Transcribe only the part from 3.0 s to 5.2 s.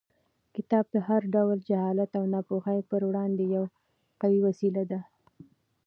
وړاندې یوه قوي وسله ده.